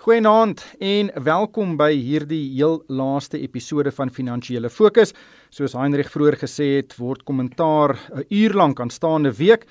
[0.00, 5.12] Goeienaand en welkom by hierdie heel laaste episode van Finansiële Fokus.
[5.52, 9.66] Soos Heinrich vroeër gesê het, word kommentaar 'n uur lank aanstaande week.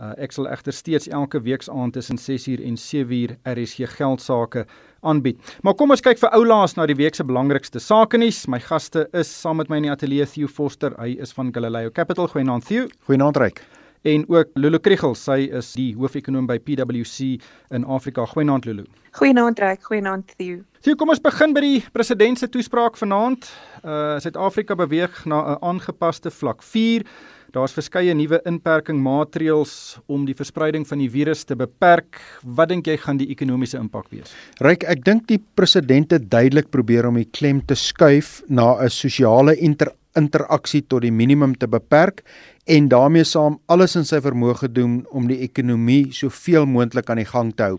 [0.00, 4.66] Uh, ek sal egter steeds elke weeksaand tussen 6uur en 7uur RSG geldsaake
[5.00, 5.38] aanbied.
[5.62, 8.48] Maar kom ons kyk vir oulaas na die week se belangrikste sake nuus.
[8.48, 10.90] My gaste is saam met my in die ateljee Theo Forster.
[10.98, 12.26] Hy is van Galileo Capital.
[12.26, 12.88] Goeienaand Theo.
[13.06, 17.38] Goeienaand Ryk en ook Lulu Kriel, sy is die hoofekonoom by PwC
[17.74, 18.26] in Afrika.
[18.26, 18.84] Goeienaand Lulu.
[19.18, 20.60] Goeienaand Ryk, goeienaand Theo.
[20.84, 23.48] Theo, kom ons begin by die president se toespraak vanaand.
[23.82, 27.02] Uh Suid-Afrika beweeg na 'n aangepaste vlak 4.
[27.48, 32.20] Daar's verskeie nuwe inperkingmaatreëls om die verspreiding van die virus te beperk.
[32.44, 34.34] Wat dink jy gaan die ekonomiese impak wees?
[34.60, 38.90] Ryk, ek dink die president het duidelik probeer om die klem te skuif na 'n
[38.90, 42.24] sosiale inter interaksie tot die minimum te beperk
[42.68, 47.30] en daarmee saam alles in sy vermoë gedoen om die ekonomie soveel moontlik aan die
[47.30, 47.78] gang te hou.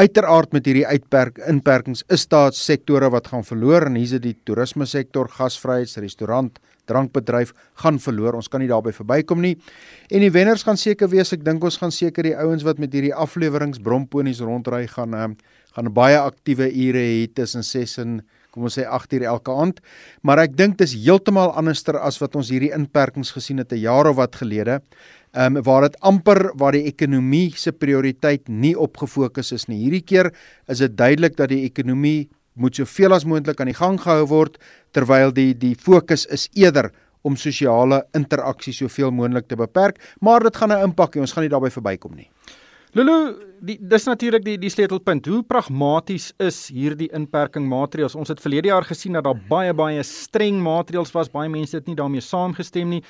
[0.00, 4.86] Uiteraard met hierdie uitperk inperkings is daar sektore wat gaan verloor en hier's die toerisme
[4.88, 6.56] sektor, gasvryheids, restaurant,
[6.88, 7.52] drankbedryf
[7.82, 8.38] gaan verloor.
[8.40, 9.58] Ons kan nie daarby verbykom nie.
[10.08, 12.96] En die wenners gaan seker wees, ek dink ons gaan seker die ouens wat met
[12.96, 15.28] hierdie afleweringe bromponies rondry gaan uh,
[15.76, 18.16] gaan baie aktiewe ure hê tussen 6 en
[18.52, 19.80] kom ons sê 8 uur elke aand.
[20.22, 24.06] Maar ek dink dis heeltemal anderster as wat ons hierdie inperkings gesien het 'n jaar
[24.06, 24.80] of wat gelede.
[25.32, 29.78] Ehm um, waar dit amper waar die ekonomie se prioriteit nie op gefokus is nie.
[29.84, 30.32] Hierdie keer
[30.68, 34.58] is dit duidelik dat die ekonomie moet soveel as moontlik aan die gang gehou word
[34.92, 36.90] terwyl die die fokus is eerder
[37.22, 41.20] om sosiale interaksie soveel moontlik te beperk, maar dit gaan 'n impak hê.
[41.20, 42.28] Ons gaan nie daarbey verbykom nie.
[42.92, 45.24] Lulu, die dis natuurlik die die sleutelpunt.
[45.24, 48.12] Hoe pragmaties is hierdie inperking maatreëls?
[48.20, 51.30] Ons het verlede jaar gesien dat daar baie baie streng maatreëls was.
[51.32, 53.00] Baie mense het nie daarmee saamgestem nie.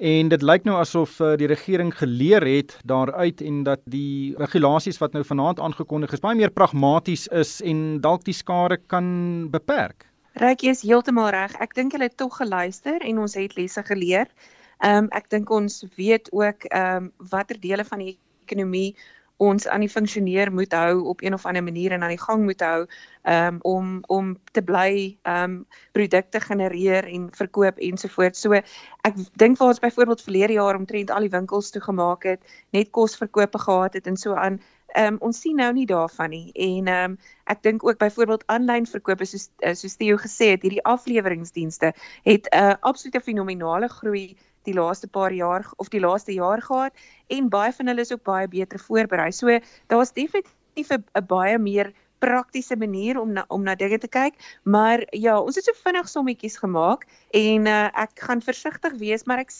[0.00, 5.00] En dit lyk nou asof uh, die regering geleer het daaruit en dat die regulasies
[5.02, 9.10] wat nou vanaand aangekondig is baie meer pragmaties is en dalk die skade kan
[9.52, 10.06] beperk.
[10.40, 11.52] Ryk is heeltemal reg.
[11.60, 14.32] Ek dink hulle het tog geluister en ons het lesse geleer.
[14.80, 18.16] Ehm um, ek dink ons weet ook ehm um, watter dele van die
[18.48, 18.94] ekonomie
[19.38, 22.44] ons aan die funksioneer moet hou op een of ander manier en aan die gang
[22.44, 22.86] moet hou
[23.22, 25.60] um, om om te bly um
[25.92, 28.40] produkte genereer en verkoop ensovoorts.
[28.40, 32.42] So ek dink vir ons byvoorbeeld verlede jaar omtrent al die winkels toegemaak het,
[32.74, 34.58] net kosverkope gehad het en so aan.
[34.96, 39.26] Um ons sien nou nie daarvan nie en um ek dink ook byvoorbeeld aanlyn verkope
[39.28, 41.92] soos soos Theo gesê het, hierdie afleweringsdienste
[42.24, 46.92] het 'n uh, absolute fenominale groei die laaste paar jaar of die laaste jaar gehad
[47.28, 49.32] en baie van hulle is ook baie beter voorberei.
[49.32, 54.34] So daar's definitief 'n baie meer praktiese manier om na, om na dinge te kyk,
[54.62, 57.06] maar ja, ons het so vinnig sommetjies gemaak
[57.36, 59.52] en uh, ek gaan versigtig wees, maar ek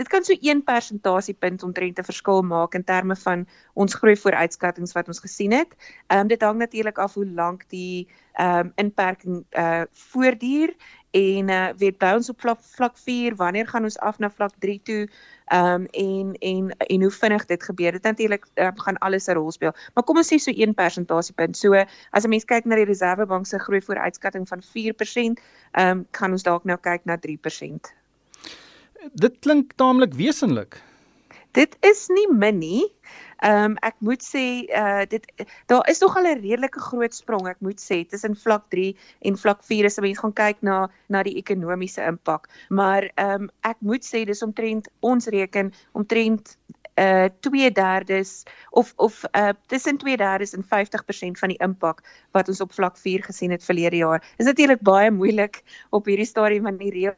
[0.00, 4.92] dit kan so 1 persentasiepunt omtrent 'n verskil maak in terme van ons groei vooruitskattinge
[4.94, 5.76] wat ons gesien het.
[6.08, 10.74] Ehm um, dit hang natuurlik af hoe lank die ehm um, inperking uh voortduur
[11.10, 14.52] en uh weet by ons op vlak vlak 4 wanneer gaan ons af na vlak
[14.58, 15.08] 3 toe?
[15.52, 17.92] Um en en en hoe vinnig dit gebeur.
[17.92, 19.74] Dit natuurlik uh, gaan alles 'n rol speel.
[19.94, 21.56] Maar kom ons sê so 1 persentasiepunt.
[21.56, 21.74] So
[22.10, 25.40] as 'n mens kyk na die reservebank se groei vooruitskatting van 4%
[25.78, 28.00] um kan ons dalk nou kyk na 3%
[29.12, 30.78] dit klink taamlik wesenlik
[31.52, 32.84] dit is nie min nie
[33.40, 35.24] Ehm um, ek moet sê uh dit
[35.72, 39.36] daar is nog al 'n redelike groot sprong ek moet sê tussen vlak 3 en
[39.36, 42.48] vlak 4 as 'n mens gaan kyk na na die ekonomiese impak.
[42.68, 46.56] Maar ehm um, ek moet sê dis omtrent ons reken omtrent
[47.00, 52.72] uh 2/3 of of uh tussen 2/3 en 50% van die impak wat ons op
[52.72, 54.20] vlak 4 gesien het verlede jaar.
[54.36, 57.16] Is natuurlik baie moeilik op hierdie stadium van die reël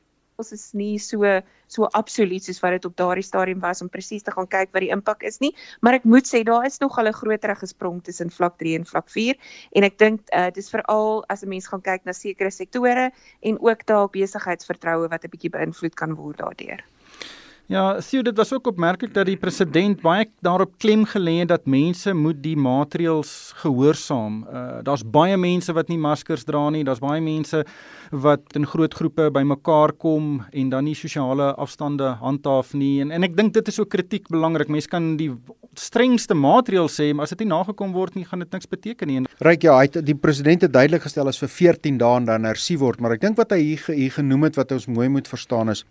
[0.53, 4.33] is nie so so absoluut soos wat dit op daardie stadium was om presies te
[4.33, 7.09] gaan kyk wat die impak is nie, maar ek moet sê daar is nog al
[7.09, 9.37] 'n groter gesprong tussen vlak 3 en vlak 4
[9.73, 13.11] en ek dink uh, dis veral as 'n mens gaan kyk na sekere sektore
[13.41, 16.83] en ook dalk besigheidsvertroue wat 'n bietjie beïnvloed kan word daardeur.
[17.73, 21.65] Ja, sien dit was ook opmerklik dat die president baie daarop klem gelê het dat
[21.65, 23.31] mense moet die maatreëls
[23.63, 24.43] gehoorsaam.
[24.45, 27.63] Uh daar's baie mense wat nie maskers dra nie, daar's baie mense
[28.11, 33.01] wat in groot groepe bymekaar kom en dan nie sosiale afstande handhaaf nie.
[33.01, 34.69] En en ek dink dit is ook kritiek belangrik.
[34.69, 35.31] Mense kan die
[35.73, 39.23] strengste maatreëls sê, maar as dit nie nagekom word nie, gaan dit niks beteken nie.
[39.41, 42.83] Ryk ja, hy het die president het duidelik gestel as vir 14 dae dan hersien
[42.85, 45.87] word, maar ek dink wat hy hier genoem het wat ons mooi moet verstaan is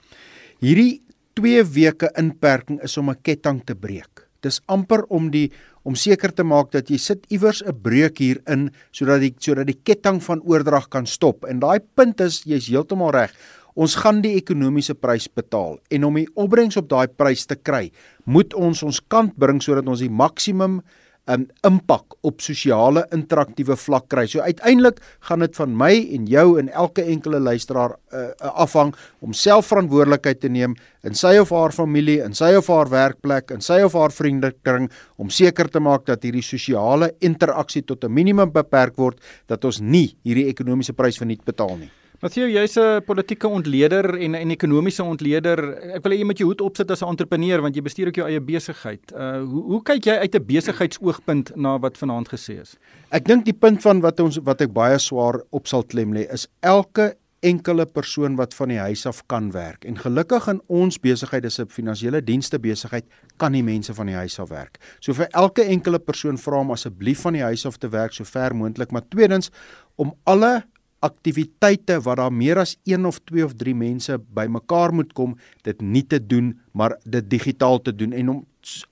[0.62, 1.02] hierdie
[1.40, 4.28] 2 weke inperking is om 'n ketting te breek.
[4.42, 5.52] Dis amper om die
[5.84, 9.68] om seker te maak dat jy sit iewers 'n breuk hier in sodat die sodat
[9.68, 11.46] die ketting van oordrag kan stop.
[11.46, 13.32] En daai punt is jy's heeltemal reg.
[13.76, 17.92] Ons gaan die ekonomiese prys betaal en om die opbrengs op daai prys te kry,
[18.26, 20.82] moet ons ons kant bring sodat ons die maksimum
[21.30, 24.26] um, impak op sosiale interaktiewe vlak kry.
[24.30, 28.26] So uiteindelik gaan dit van my en jou en elke enkele luisteraar uh,
[28.66, 30.76] afhang om selfverantwoordelikheid te neem
[31.08, 34.90] in sy of haar familie, in sy of haar werkplek, in sy of haar vriendekring
[35.22, 39.82] om seker te maak dat hierdie sosiale interaksie tot 'n minimum beperk word dat ons
[39.82, 41.92] nie hierdie ekonomiese prys verniet betaal nie.
[42.22, 45.58] Mattheu, jy's 'n politieke ontleder en 'n ekonomiese ontleder.
[45.96, 48.16] Ek wil hê jy moet jou hoed opsit as 'n entrepreneur want jy bestuur ook
[48.16, 49.12] jou eie besigheid.
[49.12, 52.78] Uh hoe hoe kyk jy uit 'n besigheidsoogpunt na wat vanaand gesê is?
[53.10, 56.32] Ek dink die punt van wat ons wat ek baie swaar op sal klem lê
[56.32, 59.84] is elke enkele persoon wat van die huis af kan werk.
[59.86, 63.06] En gelukkig in ons besigheid is 'n finansiële dienste besigheid
[63.38, 64.78] kan die mense van die huis af werk.
[65.00, 68.24] So vir elke enkele persoon vra hom asseblief van die huis af te werk so
[68.24, 69.50] ver moontlik, maar tweedens
[69.96, 70.64] om alle
[71.02, 75.82] aktiwiteite wat daar meer as 1 of 2 of 3 mense bymekaar moet kom, dit
[75.82, 78.42] nie te doen, maar dit digitaal te doen en om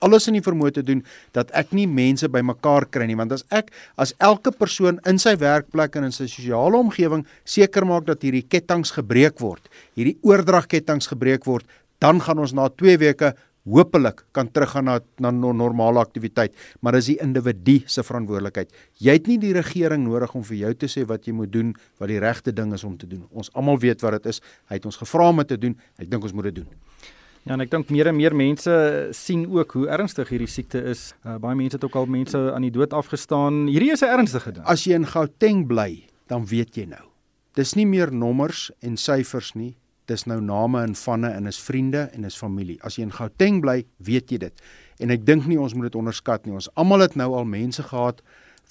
[0.02, 1.04] alles in die vermoë te doen
[1.36, 3.70] dat ek nie mense bymekaar kry nie, want as ek
[4.00, 8.42] as elke persoon in sy werkplek en in sy sosiale omgewing seker maak dat hierdie
[8.42, 11.68] ketTINGS gebreek word, hierdie oordragketTINGS gebreek word,
[12.02, 13.34] dan gaan ons na 2 weke
[13.70, 18.72] hopelik kan teruggaan na na normale aktiwiteit, maar dis die individu se verantwoordelikheid.
[18.98, 21.74] Jy het nie die regering nodig om vir jou te sê wat jy moet doen,
[21.98, 23.26] wat die regte ding is om te doen.
[23.30, 24.40] Ons almal weet wat dit is.
[24.68, 25.76] Hy het ons gevra om dit te doen.
[25.98, 26.68] Ek dink ons moet dit doen.
[27.46, 28.72] Ja, en ek dink meer en meer mense
[29.16, 31.14] sien ook hoe ernstig hierdie siekte is.
[31.24, 33.66] Uh, baie mense het ook al mense aan die dood afgestaan.
[33.72, 34.64] Hierdie is 'n ernstige ding.
[34.66, 37.06] As jy in Gauteng bly, dan weet jy nou.
[37.54, 39.76] Dis nie meer nommers en syfers nie
[40.10, 42.78] dis nou name en vanne en is vriende en is familie.
[42.86, 44.64] As jy in Gauteng bly, weet jy dit.
[45.00, 46.54] En ek dink nie ons moet dit onderskat nie.
[46.58, 48.20] Ons almal het nou al mense gehad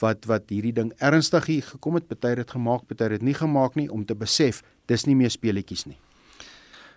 [0.03, 3.31] wat wat hierdie ding ernstig hier gekom het, party het dit gemaak, party het dit
[3.31, 5.97] nie gemaak nie om te besef dis nie meer speletjies nie.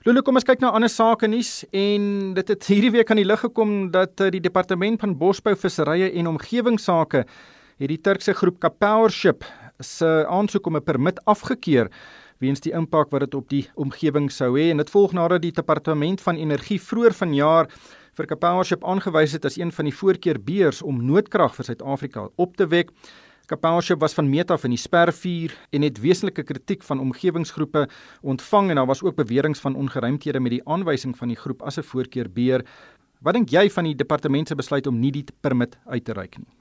[0.02, 3.26] Lulu, kom ons kyk na ander sake nuus en dit het hierdie week aan die
[3.26, 8.58] lig gekom dat eh, die departement van bosbou, visserye en omgewingsake het die Turkse groep
[8.62, 9.46] Kapowership
[9.82, 11.90] se aansoek om 'n permit afgekeur
[12.42, 15.54] weens die impak wat dit op die omgewing sou hê en dit volg nadat die
[15.54, 17.70] departement van energie vroeër vanjaar
[18.18, 22.66] vir Kapowership aangewys het as een van die voorkeurbeers om noodkrag vir Suid-Afrika op te
[22.68, 22.90] wek.
[23.48, 27.86] Kapowership was van meet af in die spervuur en het wesenlike kritiek van omgewingsgroepe
[28.22, 31.78] ontvang en daar was ook beweringe van ongeruimthede met die aanwysing van die groep as
[31.78, 32.64] 'n voorkeurbeer.
[33.20, 36.38] Wat dink jy van die departement se besluit om nie die permit uit te reik
[36.38, 36.52] nie?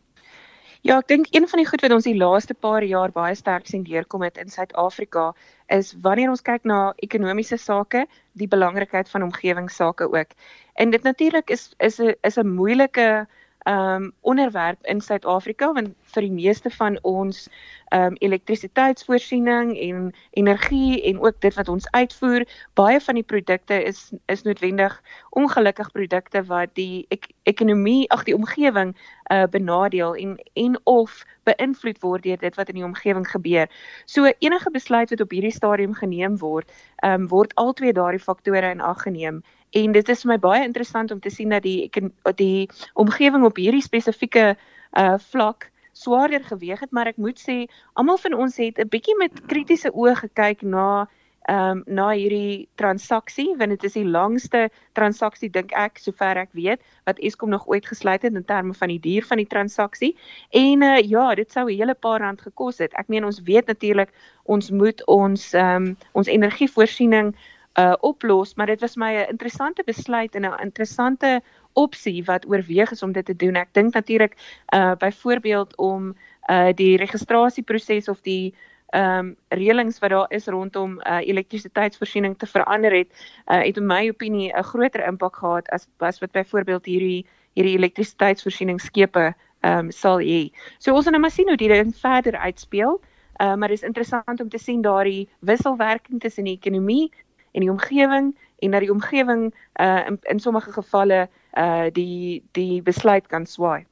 [0.81, 3.67] Ja, ek dink een van die goed wat ons die laaste paar jaar baie sterk
[3.69, 5.27] sien deurkom het in Suid-Afrika
[5.71, 8.05] is wanneer ons kyk na ekonomiese sake,
[8.39, 10.35] die belangrikheid van omgewingsake ook.
[10.73, 13.27] En dit natuurlik is is 'n is 'n moeilike
[13.69, 17.47] um onderwerp in Suid-Afrika want vir die meeste van ons
[17.93, 24.11] um elektrisiteitsvoorsiening en energie en ook dit wat ons uitvoer, baie van die produkte is
[24.25, 24.95] is noodwendig
[25.29, 28.95] ongelukkig produkte wat die ek, ekonomie, ag die omgewing
[29.31, 33.69] uh benadeel en en of beïnvloed word deur dit wat in die omgewing gebeur.
[34.05, 36.71] So enige besluit wat op hierdie stadium geneem word,
[37.03, 40.63] um word al twee daardie faktore in ag geneem en dit is vir my baie
[40.63, 41.89] interessant om te sien dat die
[42.35, 44.55] die omgewing op hierdie spesifieke
[44.97, 49.17] uh vlak swaarder geweeg het maar ek moet sê almal van ons het 'n bietjie
[49.17, 51.07] met kritiese oë gekyk na
[51.49, 56.51] ehm um, na hierdie transaksie want dit is die langste transaksie dink ek sover ek
[56.53, 60.15] weet wat Eskom nog ooit gesluit het in terme van die duur van die transaksie.
[60.49, 62.93] En uh, ja dit sou 'n hele paar rand gekos het.
[62.93, 64.13] Ek meen ons weet natuurlik
[64.43, 67.33] ons moet ons ehm um, ons energievoorsiening
[67.79, 71.41] uh oplos, maar dit was my 'n interessante besluit en 'n interessante
[71.73, 73.55] opsie wat oorweeg is om dit te doen.
[73.55, 74.35] Ek dink natuurlik
[74.73, 76.15] uh byvoorbeeld om
[76.49, 78.53] uh die registrasieproses of die
[78.91, 83.07] ehm um, reëlings wat daar is rondom uh elektrisiteitsvoorsiening te verander het,
[83.47, 87.77] uh het in my opinie 'n groter impak gehad as as wat byvoorbeeld hierdie hierdie
[87.77, 90.51] elektrisiteitsvoorsieningsskepe ehm um, sal hê.
[90.77, 93.01] So ons gaan nou maar sien hoe dit verder uitspeel.
[93.41, 97.11] Uh maar dit is interessant om te sien daardie wisselwerking tussen die ekonomie
[97.51, 98.31] en die omgewing
[98.61, 103.85] en dat die omgewing uh in, in sommige gevalle uh die die besluit kan swaai.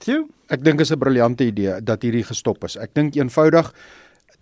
[0.00, 2.76] Tjoe, ek dink is 'n briljante idee dat hierdie gestop is.
[2.76, 3.72] Ek dink eenvoudig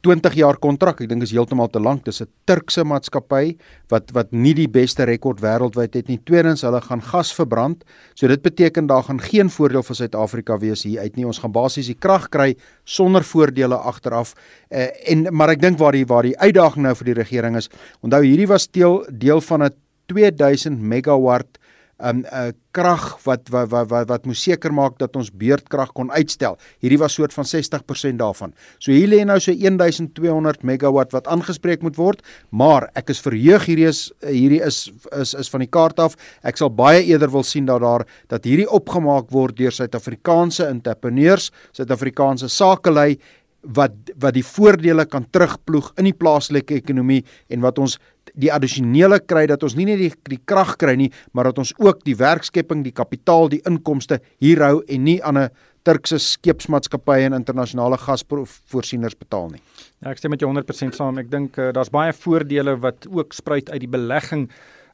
[0.07, 2.05] 20 jaar kontrak, ek dink is heeltemal te lank.
[2.05, 3.57] Dis 'n Turkse maatskappy
[3.89, 6.21] wat wat nie die beste rekord wêreldwyd het nie.
[6.25, 7.85] Tweedens, hulle gaan gas verbrand.
[8.15, 11.27] So dit beteken daar gaan geen voordeel vir Suid-Afrika wees hier uit nie.
[11.27, 14.35] Ons gaan basies die krag kry sonder voordele agteraf.
[14.71, 17.69] Uh, en maar ek dink waar die waar die uitdaging nou vir die regering is.
[18.01, 19.75] Onthou hierdie was deel deel van 'n
[20.07, 21.58] 2000 megawatt
[21.99, 25.93] um, 'n uh, krag wat wat wat wat, wat moes seker maak dat ons beurtkrag
[25.93, 26.59] kon uitstel.
[26.81, 28.55] Hierdie was soort van 60% daarvan.
[28.79, 33.67] So hier lê nou so 1200 megawatt wat aangespreek moet word, maar ek is verheug
[33.67, 36.17] hierdie is hierdie is is is van die kaart af.
[36.43, 41.51] Ek sal baie eerder wil sien dat daar dat hierdie opgemaak word deur Suid-Afrikaanse entrepreneurs,
[41.73, 43.19] Suid-Afrikaanse sakelei
[43.63, 47.99] wat wat die voordele kan terugploeg in die plaaslike ekonomie en wat ons
[48.35, 51.73] die addisionele kry dat ons nie net die die krag kry nie, maar dat ons
[51.79, 55.51] ook die werkskepping, die kapitaal, die inkomste hier hou en nie aan 'n
[55.89, 59.63] Turkse skeepsmaatskappye en internasionale gasvoorsieners betaal nie.
[60.03, 61.19] Ja, ek stem met jou 100% saam.
[61.19, 64.49] Ek dink uh, daar's baie voordele wat ook spruit uit die belegging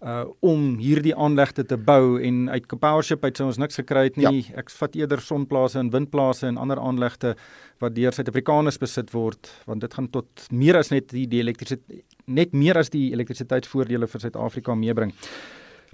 [0.04, 4.18] uh om hierdie aanlegte te bou en uit Powership uit sou ons niks gekry het
[4.20, 4.42] nie.
[4.44, 4.58] Ja.
[4.60, 7.34] Ek vat eerder sonplase en windplase en ander aanlegte
[7.80, 12.04] wat deur Suid-Afrikaners besit word want dit gaan tot meer as net die, die elektrisiteit
[12.26, 15.12] net meer as die elektrisiteitsvoordele vir Suid-Afrika meebring.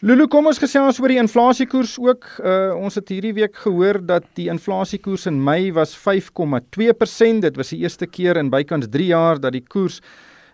[0.00, 2.24] Lulu, kom ons gesels oor die inflasiekoers ook.
[2.40, 7.42] Uh ons het hierdie week gehoor dat die inflasiekoers in Mei was 5,2%.
[7.44, 10.00] Dit was die eerste keer in bykans 3 jaar dat die koers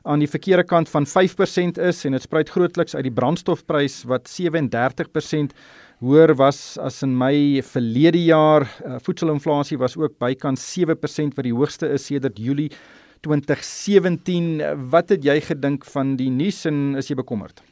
[0.02, 4.26] aan die verkeerde kant van 5% is en dit spruit grootliks uit die brandstofprys wat
[4.30, 5.54] 37%
[6.02, 8.66] hoër was as in Mei verlede jaar.
[8.82, 12.72] Uh, voedselinflasie was ook bykans 7% wat die hoogste is sedert Julie
[13.26, 14.62] 2017.
[14.90, 17.62] Wat het jy gedink van die nuus en is jy bekommerd?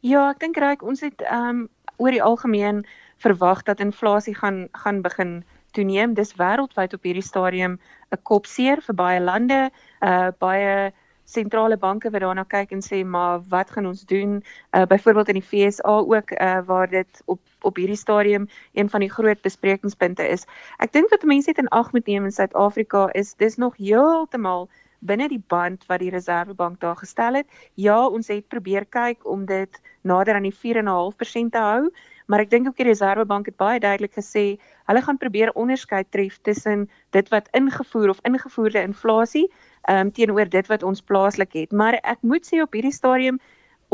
[0.00, 2.82] Ja, ek dink reg ons het ehm um, oor die algemeen
[3.24, 5.38] verwag dat inflasie gaan gaan begin
[5.72, 6.14] toeneem.
[6.14, 7.78] Dis wêreldwyd op hierdie stadium
[8.12, 9.70] 'n kopseer vir baie lande,
[10.00, 10.92] uh baie
[11.26, 14.38] sentrale banke wat daarna kyk en sê maar wat gaan ons doen?
[14.72, 19.00] Uh byvoorbeeld in die FSA ook uh waar dit op op hierdie stadium een van
[19.00, 20.46] die groot besprekingspunte is.
[20.78, 24.68] Ek dink wat mense net in ag moet neem in Suid-Afrika is dis nog heeltemal
[25.00, 27.46] binne die band wat die Reserwebank daar gestel het.
[27.74, 31.90] Ja, ons het probeer kyk om dit nader aan die 4.5% te hou,
[32.26, 36.38] maar ek dink ook die Reserwebank het baie duidelik gesê hulle gaan probeer onderskeid tref
[36.42, 39.46] tussen dit wat ingevoer of ingevoerde inflasie
[39.88, 41.72] um, teenoor dit wat ons plaaslik het.
[41.72, 43.40] Maar ek moet sê op hierdie stadium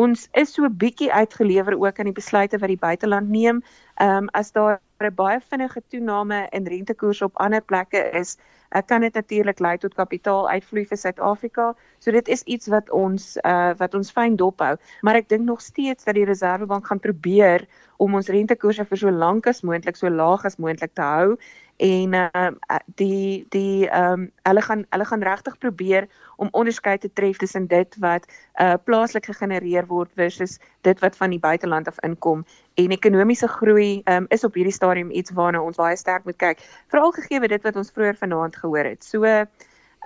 [0.00, 3.62] ons is so bietjie uitgelewer ook aan die besluite wat die buiteland neem.
[4.00, 8.36] Ehm um, as daar 'n baie vinnige toename in rentekoerse op ander plekke is,
[8.70, 11.74] uh, kan dit natuurlik lei tot kapitaaluitvloei vir Suid-Afrika.
[11.98, 14.76] So dit is iets wat ons uh wat ons fyn dop hou.
[15.00, 19.10] Maar ek dink nog steeds dat die Reserwebank gaan probeer om ons rentekoerse vir so
[19.10, 21.36] lank as moontlik so laag as moontlik te hou
[21.76, 22.50] en uh,
[22.94, 27.66] die die ehm um, hulle gaan hulle gaan regtig probeer om onderskeid te tref tussen
[27.66, 28.26] dit wat
[28.60, 32.44] uh plaaslik gegenereer word versus dit wat van die buiteland af inkom.
[32.74, 36.36] En ekonomiese groei ehm um, is op hierdie stadium iets waarna ons baie sterk moet
[36.36, 39.04] kyk veral gegee dit wat ons vroeër vanaand gehoor het.
[39.04, 39.48] So ehm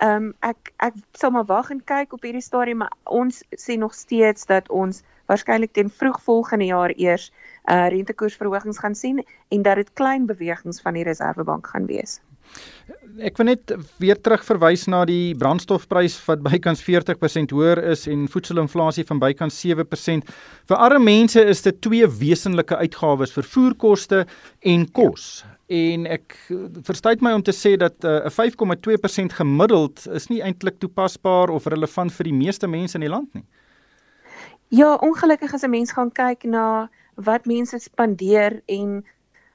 [0.01, 3.93] um, ek ek sal maar wag en kyk op hierdie stadium maar ons sê nog
[3.93, 7.31] steeds dat ons waarskynlik teen vroeg volgende jaar eers
[7.67, 12.19] uh rentekoersverhogings gaan sien en dat dit klein bewegings van die Reserwebank gaan wees.
[13.17, 18.27] Ek wil net weer terug verwys na die brandstofprys wat bykans 40% hoër is en
[18.31, 20.29] voedselinflasie van bykans 7%.
[20.69, 24.23] Vir arme mense is dit twee wesenlike uitgawes: vervoerkoste
[24.61, 25.43] en kos.
[25.67, 26.37] En ek
[26.87, 31.49] verstaan my om te sê dat uh, 'n uh, 5,2% gemiddeld is nie eintlik toepasbaar
[31.49, 33.43] of relevant vir die meeste mense in die land nie.
[34.69, 39.05] Ja, ongelukkig as 'n mens gaan kyk na wat mense spandeer en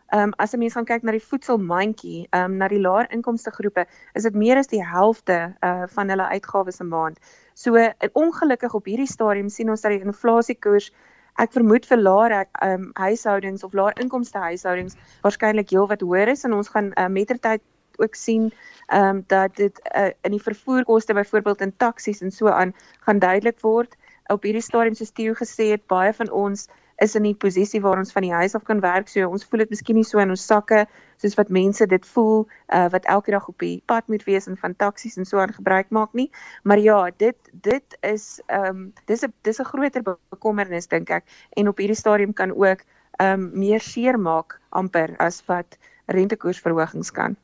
[0.08, 3.10] ehm um, as 'n mens gaan kyk na die voedselmandjie, ehm um, na die laer
[3.12, 7.18] inkomste groepe, is dit meer as die helfte uh van hulle uitgawes 'n maand.
[7.54, 7.76] So
[8.12, 10.90] ongelukkig op hierdie stadium sien ons dat die inflasiekoers
[11.36, 16.44] ek vermoed vir laer ehm um, huishoudings of laer inkomste huishoudings waarskynlik heelwat hoër is
[16.44, 17.60] en ons gaan uh, mettertyd
[17.96, 18.52] ook sien
[18.86, 23.18] ehm um, dat dit uh, in die vervoerkoste byvoorbeeld in taksies en so aan gaan
[23.18, 23.96] duidelik word
[24.32, 26.68] op hierdie stadium soos Theo gesê het, baie van ons
[27.02, 29.08] is in die posisie waar ons van die huis af kan werk.
[29.10, 30.84] So ons voel dit miskien nie so in ons sakke
[31.22, 34.58] soos wat mense dit voel uh, wat elke dag op die pad moet wees en
[34.60, 36.28] van taksies en so aan gebruik maak nie.
[36.62, 41.24] Maar ja, dit dit is ehm um, dis 'n dis 'n groter bekommernis dink ek
[41.56, 42.84] en op hierdie stadium kan ook
[43.18, 47.36] ehm um, meer seer maak amper as wat rentekoersverhogings kan.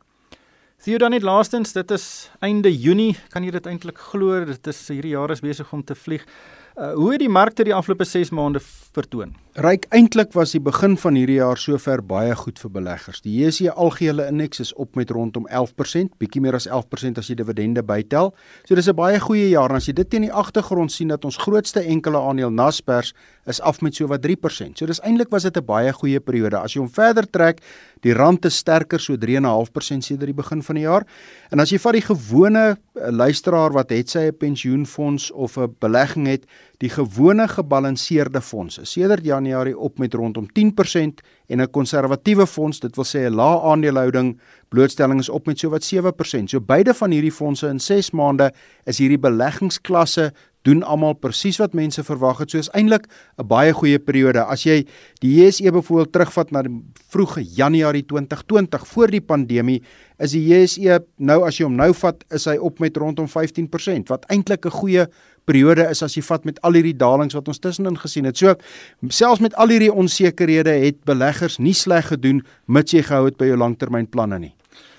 [0.78, 4.44] Sien dan net laastens, dit is einde Junie, kan jy dit eintlik glo?
[4.44, 6.26] Dit is hierdie jaar is besig om te vlieg.
[6.78, 8.60] Uh, hoe het die markte die afgelope 6 maande
[8.92, 9.34] vertoon?
[9.58, 13.18] Ryk eintlik was die begin van hierdie jaar sover baie goed vir beleggers.
[13.24, 17.34] Die JSE algehele indeks is op met rondom 11%, bietjie meer as 11% as jy
[17.40, 18.30] dividende bytel.
[18.68, 21.24] So dis 'n baie goeie jaar en as jy dit teen die agtergrond sien dat
[21.24, 23.14] ons grootste enkele aandeel Naspers
[23.46, 24.78] is af met so wat 3%.
[24.78, 26.56] So dis eintlik was dit 'n baie goeie periode.
[26.56, 27.60] As jy hom verder trek,
[28.02, 31.04] die rand is sterker so 3.5% sedert die begin van die jaar.
[31.50, 35.74] En as jy vat die gewone uh, luisteraar wat het sy 'n pensioenfonds of 'n
[35.80, 36.46] belegging het,
[36.78, 42.94] die gewone gebalanseerde fondse sedert Januarie op met rondom 10% en 'n konservatiewe fonds, dit
[42.96, 46.50] wil sê 'n lae aandelehouding, blootstelling is op met sowat 7%.
[46.50, 48.52] So beide van hierdie fondse in 6 maande
[48.84, 50.32] is hierdie beleggingsklasse
[50.68, 52.52] doen almal presies wat mense verwag het.
[52.52, 53.06] So is eintlik
[53.38, 54.44] 'n baie goeie periode.
[54.44, 54.86] As jy
[55.20, 59.82] die JSE byvoorbeeld terugvat na die vroeë Januarie 2020 voor die pandemie,
[60.18, 64.08] is die JSE nou as jy hom nou vat, is hy op met rondom 15%
[64.08, 65.06] wat eintlik 'n goeie
[65.48, 68.36] periode is as jy vat met al hierdie dalings wat ons tussenin gesien het.
[68.36, 68.54] So
[69.08, 73.50] selfs met al hierdie onsekerhede het beleggers nie sleg gedoen mits jy gehou het by
[73.50, 74.54] jou langtermynplanne nie.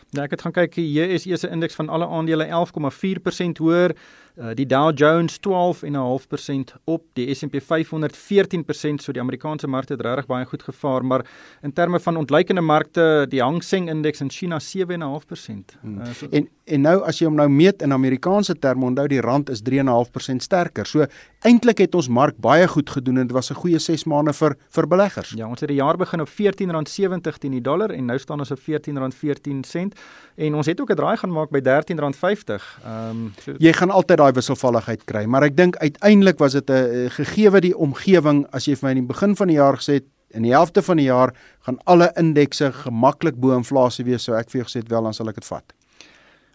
[0.10, 3.94] Ja, ek het gaan kyk hier is eers 'n indeks van alle aandele 11,4% hoër.
[4.39, 10.03] Uh, die Dow Jones 12,5% op, die S&P 500 14%, so die Amerikaanse markte het
[10.05, 11.25] regtig baie goed gevaar, maar
[11.62, 15.75] in terme van ontleikende markte, die Hang Seng indeks in China 7,5%.
[15.81, 16.00] Hmm.
[16.00, 19.22] Uh, so en en nou as jy hom nou meet in Amerikaanse terme, onthou die
[19.25, 20.88] rand is 3,5% sterker.
[20.88, 21.08] So
[21.48, 24.55] eintlik het ons mark baie goed gedoen en dit was 'n goeie 6 maande vir
[24.69, 25.34] vir beleggers.
[25.36, 28.51] Ja, ons het die jaar begin op R14.70 teen die dollar en nou staan ons
[28.51, 29.96] op R14.14 sent
[30.36, 32.79] en ons het ook 'n draai gaan maak by R13.50.
[32.86, 36.70] Ehm um, so jy gaan altyd daai wisselvalligheid kry, maar ek dink uiteindelik was dit
[36.70, 39.94] 'n gegeewe die omgewing as jy vir my in die begin van die jaar gesê
[39.94, 41.34] het in die helfte van die jaar
[41.66, 45.14] gaan alle indekse gemaklik bo inflasie wees, so ek vir jou gesê het wel dan
[45.14, 45.74] sal ek dit vat.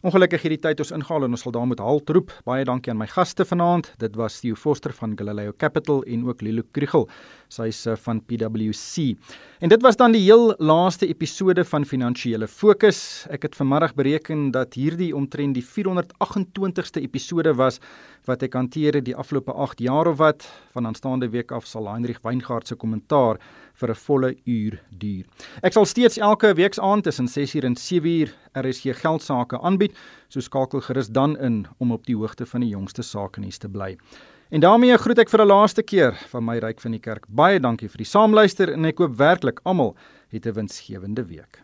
[0.04, 2.32] Ongelukkig hierdie tyd ons ingehaal en ons sal daar moet halt roep.
[2.44, 3.86] Baie dankie aan my gaste vanaand.
[4.02, 7.08] Dit was Theo Forster van Galileo Capital en ook Lilo Krugel.
[7.54, 9.14] Sy's uh, van PwC.
[9.62, 13.26] En dit was dan die heel laaste episode van Finansiële Fokus.
[13.30, 17.78] Ek het vanmiddag bereken dat hierdie omtrent die 428ste episode was
[18.26, 20.48] wat ek hanteer die afgelope 8 jaar of wat.
[20.74, 23.38] Van aanstaande week af sal Heinrich Weingart se kommentaar
[23.80, 25.24] vir 'n volle uur duur.
[25.62, 29.92] Ek sal steeds elke week aand tussen 6uur en 7uur RSG geldsaake aanbied,
[30.28, 33.68] so skakel gerus dan in om op die hoogte van die jongste sake nuus te
[33.68, 33.96] bly.
[34.54, 37.24] En daarmee groet ek vir 'n laaste keer van my ryk van die kerk.
[37.26, 39.96] Baie dankie vir die saamluister en ek hoop werklik almal
[40.30, 41.58] het 'n winsgewende week.